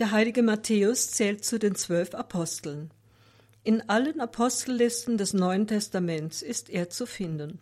[0.00, 2.90] Der heilige Matthäus zählt zu den zwölf Aposteln.
[3.62, 7.60] In allen Apostellisten des Neuen Testaments ist er zu finden.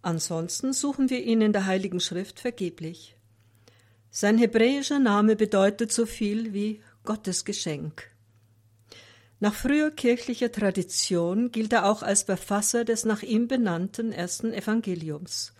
[0.00, 3.16] Ansonsten suchen wir ihn in der Heiligen Schrift vergeblich.
[4.10, 8.10] Sein hebräischer Name bedeutet so viel wie Gottes Geschenk.
[9.38, 15.52] Nach früher kirchlicher Tradition gilt er auch als Verfasser des nach ihm benannten ersten Evangeliums.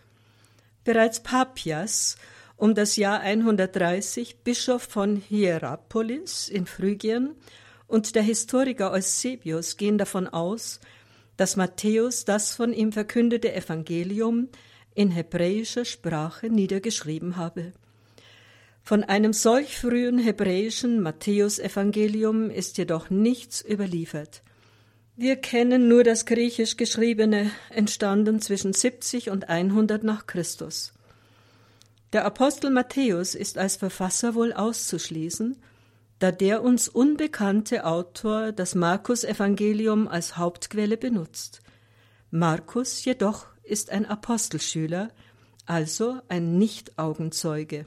[0.85, 2.17] Bereits Papias
[2.63, 7.35] um das Jahr 130 Bischof von Hierapolis in Phrygien
[7.89, 10.79] und der Historiker Eusebius gehen davon aus,
[11.37, 14.49] dass Matthäus das von ihm verkündete Evangelium
[14.95, 17.73] in hebräischer Sprache niedergeschrieben habe.
[18.85, 24.45] Von einem solch frühen hebräischen Matthäusevangelium ist jedoch nichts überliefert.
[25.17, 30.93] Wir kennen nur das griechisch geschriebene, entstanden zwischen 70 und 100 nach Christus.
[32.13, 35.57] Der Apostel Matthäus ist als Verfasser wohl auszuschließen,
[36.19, 41.63] da der uns unbekannte Autor das Markus-Evangelium als Hauptquelle benutzt.
[42.31, 45.09] Markus jedoch ist ein Apostelschüler,
[45.65, 47.87] also ein Nicht-Augenzeuge.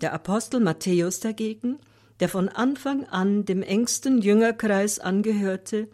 [0.00, 1.80] Der Apostel Matthäus dagegen,
[2.20, 5.88] der von Anfang an dem engsten Jüngerkreis angehörte,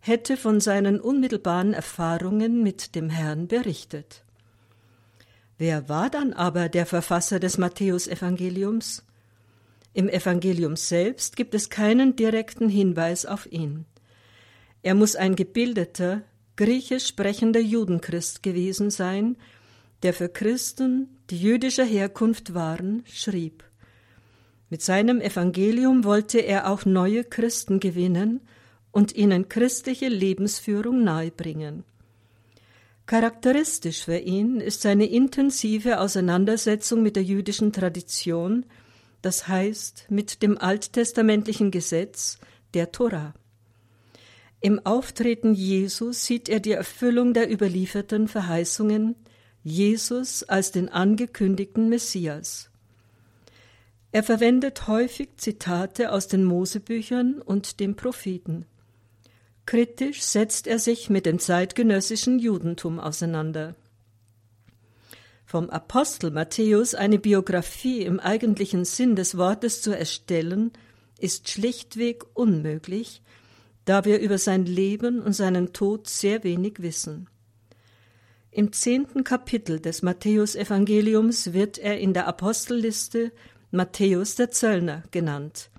[0.00, 4.24] hätte von seinen unmittelbaren Erfahrungen mit dem Herrn berichtet.
[5.60, 9.04] Wer war dann aber der Verfasser des Matthäusevangeliums?
[9.92, 13.84] Im Evangelium selbst gibt es keinen direkten Hinweis auf ihn.
[14.82, 16.22] Er muss ein gebildeter,
[16.56, 19.36] griechisch sprechender Judenchrist gewesen sein,
[20.02, 23.62] der für Christen, die jüdischer Herkunft waren, schrieb.
[24.70, 28.40] Mit seinem Evangelium wollte er auch neue Christen gewinnen
[28.92, 31.84] und ihnen christliche Lebensführung nahebringen.
[33.10, 38.66] Charakteristisch für ihn ist seine intensive Auseinandersetzung mit der jüdischen Tradition,
[39.20, 42.38] das heißt mit dem alttestamentlichen Gesetz
[42.72, 43.34] der Tora.
[44.60, 49.16] Im Auftreten Jesus sieht er die Erfüllung der überlieferten Verheißungen,
[49.64, 52.70] Jesus als den angekündigten Messias.
[54.12, 58.66] Er verwendet häufig Zitate aus den Mosebüchern und den Propheten.
[59.70, 63.76] Kritisch setzt er sich mit dem zeitgenössischen Judentum auseinander.
[65.46, 70.72] Vom Apostel Matthäus eine Biografie im eigentlichen Sinn des Wortes zu erstellen,
[71.20, 73.22] ist schlichtweg unmöglich,
[73.84, 77.28] da wir über sein Leben und seinen Tod sehr wenig wissen.
[78.50, 83.30] Im zehnten Kapitel des Matthäusevangeliums wird er in der Apostelliste
[83.70, 85.70] Matthäus der Zöllner genannt.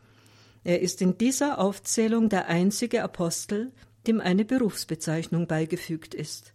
[0.64, 3.72] Er ist in dieser Aufzählung der einzige Apostel,
[4.08, 6.54] dem eine Berufsbezeichnung beigefügt ist.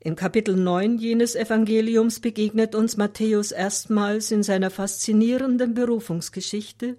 [0.00, 6.96] Im Kapitel 9 jenes Evangeliums begegnet uns Matthäus erstmals in seiner faszinierenden Berufungsgeschichte,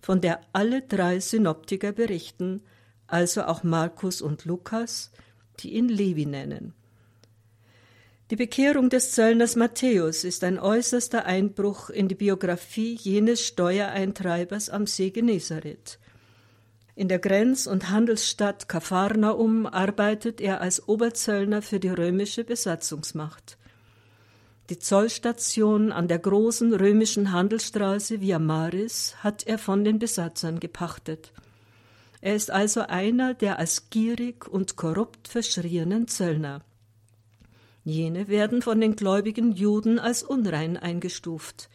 [0.00, 2.62] von der alle drei Synoptiker berichten,
[3.06, 5.10] also auch Markus und Lukas,
[5.60, 6.72] die ihn Levi nennen.
[8.30, 14.88] Die Bekehrung des Zöllners Matthäus ist ein äußerster Einbruch in die Biografie jenes Steuereintreibers am
[14.88, 16.00] See Genezareth.
[16.96, 23.58] In der Grenz- und Handelsstadt Kapharnaum arbeitet er als Oberzöllner für die römische Besatzungsmacht.
[24.70, 31.32] Die Zollstation an der großen römischen Handelsstraße Via Maris hat er von den Besatzern gepachtet.
[32.20, 36.64] Er ist also einer der als gierig und korrupt verschrienen Zöllner.
[37.86, 41.70] Jene werden von den gläubigen Juden als unrein eingestuft.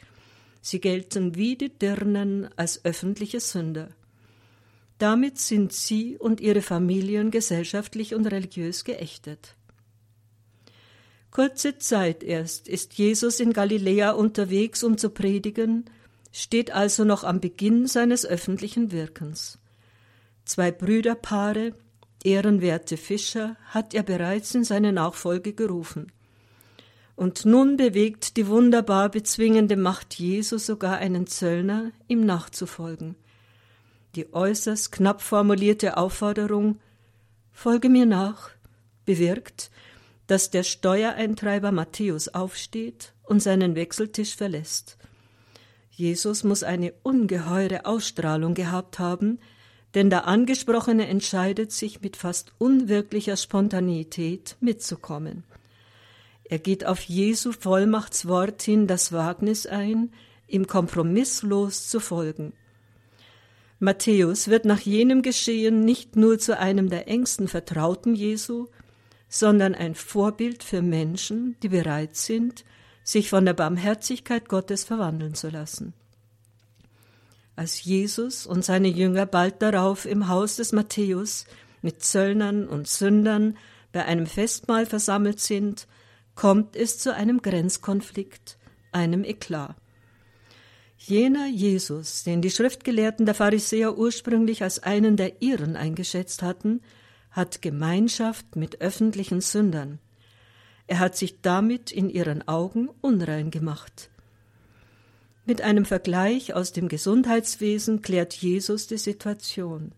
[0.59, 3.87] Sie gelten wie die Dirnen als öffentliche Sünder.
[4.97, 9.55] Damit sind sie und ihre Familien gesellschaftlich und religiös geächtet.
[11.31, 15.85] Kurze Zeit erst ist Jesus in Galiläa unterwegs, um zu predigen,
[16.33, 19.59] steht also noch am Beginn seines öffentlichen Wirkens.
[20.43, 21.73] Zwei Brüderpaare,
[22.23, 26.11] ehrenwerte Fischer hat er bereits in seine Nachfolge gerufen.
[27.15, 33.15] Und nun bewegt die wunderbar bezwingende Macht Jesu sogar einen Zöllner, ihm nachzufolgen.
[34.15, 36.79] Die äußerst knapp formulierte Aufforderung
[37.51, 38.49] Folge mir nach
[39.05, 39.71] bewirkt,
[40.27, 44.97] dass der Steuereintreiber Matthäus aufsteht und seinen Wechseltisch verlässt.
[45.89, 49.39] Jesus muss eine ungeheure Ausstrahlung gehabt haben,
[49.93, 55.43] denn der Angesprochene entscheidet sich mit fast unwirklicher Spontaneität mitzukommen.
[56.43, 60.11] Er geht auf Jesu Vollmachtswort hin das Wagnis ein,
[60.47, 62.53] ihm kompromisslos zu folgen.
[63.79, 68.67] Matthäus wird nach jenem Geschehen nicht nur zu einem der engsten Vertrauten Jesu,
[69.27, 72.65] sondern ein Vorbild für Menschen, die bereit sind,
[73.03, 75.93] sich von der Barmherzigkeit Gottes verwandeln zu lassen.
[77.61, 81.45] Als Jesus und seine Jünger bald darauf im Haus des Matthäus
[81.83, 83.55] mit Zöllnern und Sündern
[83.91, 85.87] bei einem Festmahl versammelt sind,
[86.33, 88.57] kommt es zu einem Grenzkonflikt,
[88.91, 89.75] einem Eklat.
[90.97, 96.81] Jener Jesus, den die Schriftgelehrten der Pharisäer ursprünglich als einen der ihren eingeschätzt hatten,
[97.29, 99.99] hat Gemeinschaft mit öffentlichen Sündern.
[100.87, 104.10] Er hat sich damit in ihren Augen unrein gemacht.
[105.51, 109.91] Mit einem Vergleich aus dem Gesundheitswesen klärt Jesus die Situation.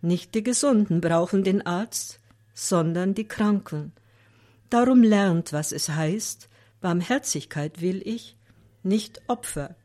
[0.00, 2.18] Nicht die Gesunden brauchen den Arzt,
[2.54, 3.92] sondern die Kranken.
[4.70, 6.48] Darum lernt, was es heißt,
[6.80, 8.38] Barmherzigkeit will ich,
[8.82, 9.76] nicht Opfer.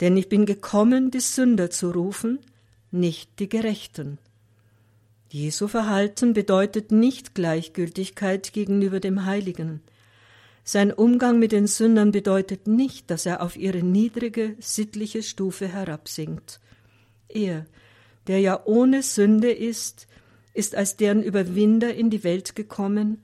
[0.00, 2.38] Denn ich bin gekommen, die Sünder zu rufen,
[2.92, 4.18] nicht die Gerechten.
[5.28, 9.82] Jesu Verhalten bedeutet nicht Gleichgültigkeit gegenüber dem Heiligen.
[10.64, 16.60] Sein Umgang mit den Sündern bedeutet nicht, dass er auf ihre niedrige, sittliche Stufe herabsinkt.
[17.28, 17.66] Er,
[18.28, 20.06] der ja ohne Sünde ist,
[20.54, 23.22] ist als deren Überwinder in die Welt gekommen,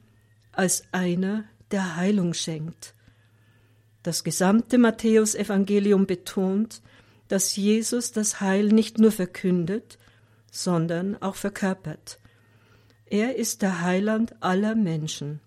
[0.53, 2.95] als einer, der Heilung schenkt.
[4.03, 6.83] Das gesamte Matthäusevangelium betont,
[7.29, 9.99] dass Jesus das Heil nicht nur verkündet,
[10.51, 12.19] sondern auch verkörpert.
[13.07, 15.41] Er ist der Heiland aller Menschen.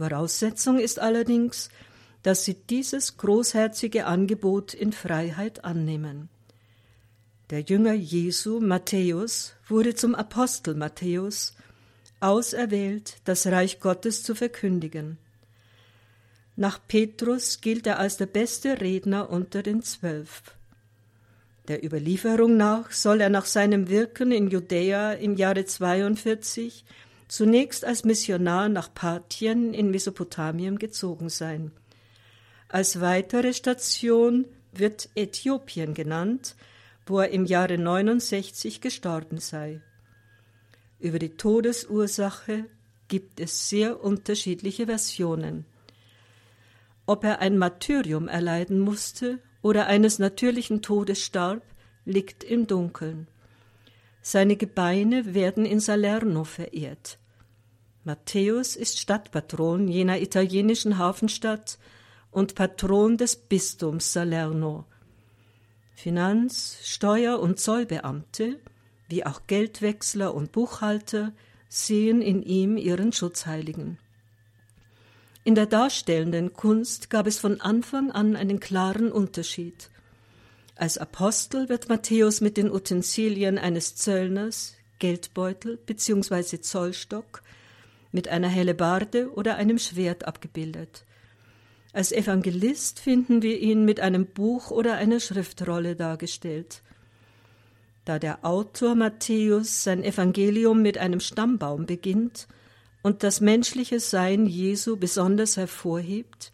[0.00, 1.68] Voraussetzung ist allerdings,
[2.22, 6.30] dass sie dieses großherzige Angebot in Freiheit annehmen.
[7.50, 11.54] Der Jünger Jesu, Matthäus, wurde zum Apostel Matthäus,
[12.20, 15.18] auserwählt, das Reich Gottes zu verkündigen.
[16.56, 20.42] Nach Petrus gilt er als der beste Redner unter den Zwölf.
[21.68, 26.86] Der Überlieferung nach soll er nach seinem Wirken in Judäa im Jahre 42
[27.30, 31.70] zunächst als Missionar nach Parthien in Mesopotamien gezogen sein.
[32.68, 36.56] Als weitere Station wird Äthiopien genannt,
[37.06, 39.80] wo er im Jahre 69 gestorben sei.
[40.98, 42.64] Über die Todesursache
[43.06, 45.66] gibt es sehr unterschiedliche Versionen.
[47.06, 51.62] Ob er ein Martyrium erleiden musste oder eines natürlichen Todes starb,
[52.04, 53.28] liegt im Dunkeln.
[54.20, 57.19] Seine Gebeine werden in Salerno verehrt.
[58.04, 61.78] Matthäus ist Stadtpatron jener italienischen Hafenstadt
[62.30, 64.86] und Patron des Bistums Salerno.
[65.94, 68.58] Finanz-, Steuer- und Zollbeamte,
[69.08, 71.32] wie auch Geldwechsler und Buchhalter,
[71.68, 73.98] sehen in ihm ihren Schutzheiligen.
[75.44, 79.90] In der darstellenden Kunst gab es von Anfang an einen klaren Unterschied.
[80.74, 86.60] Als Apostel wird Matthäus mit den Utensilien eines Zöllners, Geldbeutel bzw.
[86.60, 87.42] Zollstock,
[88.12, 91.04] mit einer Hellebarde oder einem Schwert abgebildet.
[91.92, 96.82] Als Evangelist finden wir ihn mit einem Buch oder einer Schriftrolle dargestellt.
[98.04, 102.46] Da der Autor Matthäus sein Evangelium mit einem Stammbaum beginnt,
[103.02, 106.52] und das menschliche Sein Jesu besonders hervorhebt,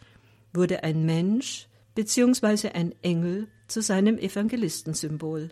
[0.52, 2.70] wurde ein Mensch bzw.
[2.70, 5.50] ein Engel zu seinem Evangelistensymbol.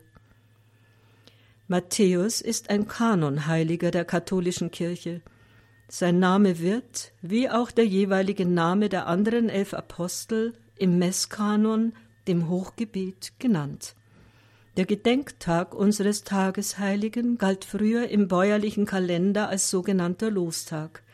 [1.66, 5.22] Matthäus ist ein Kanonheiliger der katholischen Kirche.
[5.88, 11.92] Sein Name wird, wie auch der jeweilige Name der anderen elf Apostel, im Messkanon,
[12.26, 13.94] dem Hochgebet, genannt.
[14.76, 21.04] Der Gedenktag unseres Tagesheiligen galt früher im bäuerlichen Kalender als sogenannter Lostag.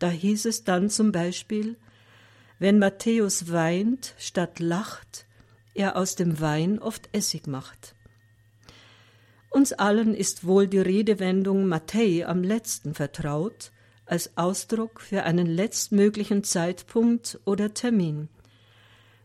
[0.00, 1.76] Da hieß es dann zum Beispiel,
[2.58, 5.26] wenn Matthäus weint statt lacht,
[5.74, 7.94] er aus dem Wein oft Essig macht.
[9.50, 13.70] Uns allen ist wohl die Redewendung Matthäi am letzten vertraut,
[14.12, 18.28] als Ausdruck für einen letztmöglichen Zeitpunkt oder Termin.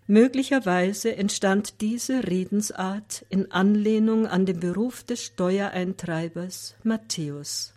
[0.07, 7.73] Möglicherweise entstand diese Redensart in Anlehnung an den Beruf des Steuereintreibers Matthäus.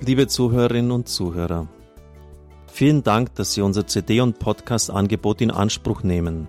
[0.00, 1.68] Liebe Zuhörerinnen und Zuhörer,
[2.72, 6.48] vielen Dank, dass Sie unser CD- und Podcast-Angebot in Anspruch nehmen.